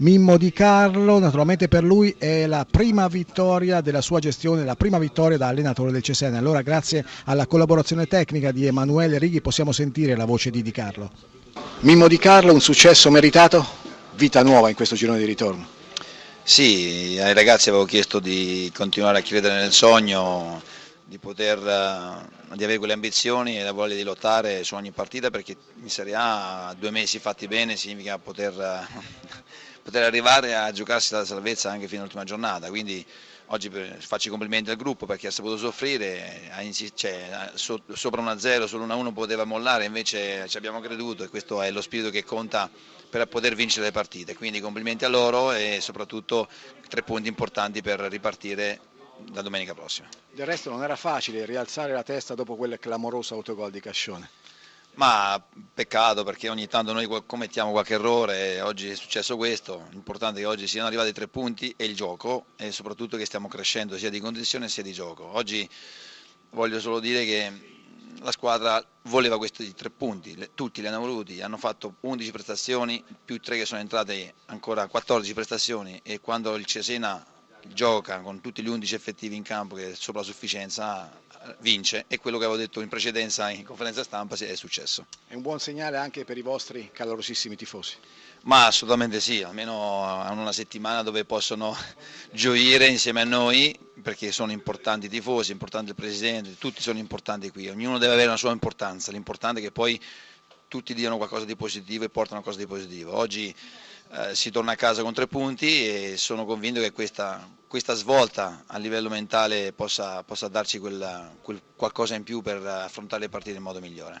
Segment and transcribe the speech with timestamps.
[0.00, 4.98] Mimmo Di Carlo, naturalmente per lui è la prima vittoria della sua gestione, la prima
[4.98, 6.38] vittoria da allenatore del Cesena.
[6.38, 11.10] Allora grazie alla collaborazione tecnica di Emanuele Righi possiamo sentire la voce di Di Carlo.
[11.80, 13.62] Mimmo Di Carlo, un successo meritato,
[14.14, 15.66] vita nuova in questo girone di ritorno.
[16.42, 20.62] Sì, ai ragazzi avevo chiesto di continuare a credere nel sogno,
[21.04, 25.28] di poter eh, di avere quelle ambizioni e la voglia di lottare su ogni partita
[25.28, 28.86] perché in Serie A due mesi fatti bene significa poter,
[29.90, 32.68] poter arrivare a giocarsi la salvezza anche fino all'ultima giornata.
[32.68, 33.04] Quindi
[33.46, 33.68] oggi
[33.98, 36.48] faccio i complimenti al gruppo perché ha saputo soffrire,
[36.94, 41.80] cioè, sopra 1-0, solo 1-1 poteva mollare, invece ci abbiamo creduto e questo è lo
[41.82, 42.70] spirito che conta
[43.10, 44.36] per poter vincere le partite.
[44.36, 46.48] Quindi complimenti a loro e soprattutto
[46.88, 48.78] tre punti importanti per ripartire
[49.32, 50.06] la domenica prossima.
[50.30, 54.30] Del resto non era facile rialzare la testa dopo quel clamoroso autogol di Cascione.
[54.94, 60.42] Ma peccato perché ogni tanto noi commettiamo qualche errore, oggi è successo questo, l'importante è
[60.42, 64.10] che oggi siano arrivati tre punti e il gioco e soprattutto che stiamo crescendo sia
[64.10, 65.24] di condizione sia di gioco.
[65.24, 65.66] Oggi
[66.50, 67.78] voglio solo dire che
[68.22, 73.40] la squadra voleva questi tre punti, tutti li hanno voluti, hanno fatto 11 prestazioni, più
[73.40, 77.24] tre che sono entrate ancora 14 prestazioni e quando il Cesena
[77.68, 81.10] gioca con tutti gli 11 effettivi in campo che è sopra sufficienza
[81.60, 85.06] vince e quello che avevo detto in precedenza in conferenza stampa è successo.
[85.26, 87.96] È un buon segnale anche per i vostri calorosissimi tifosi?
[88.42, 91.76] Ma assolutamente sì, almeno hanno una settimana dove possono
[92.32, 97.50] gioire insieme a noi perché sono importanti i tifosi, importante il presidente, tutti sono importanti
[97.50, 100.00] qui, ognuno deve avere una sua importanza, l'importante è che poi
[100.68, 103.16] tutti diano qualcosa di positivo e portano qualcosa di positivo.
[103.16, 103.54] Oggi
[104.12, 108.64] eh, si torna a casa con tre punti e sono convinto che questa, questa svolta
[108.66, 113.56] a livello mentale possa, possa darci quel, quel qualcosa in più per affrontare le partite
[113.56, 114.20] in modo migliore.